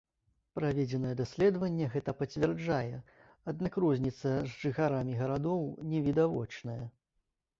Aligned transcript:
Праведзенае 0.57 1.09
даследаванне 1.19 1.89
гэта 1.95 2.13
пацвярджае, 2.21 2.95
аднак 3.53 3.77
розніца 3.85 4.31
з 4.31 4.49
жыхарамі 4.63 5.13
гарадоў 5.23 5.61
не 5.91 5.99
відавочная. 6.09 6.83